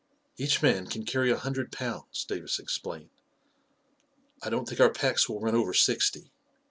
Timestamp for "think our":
4.67-4.89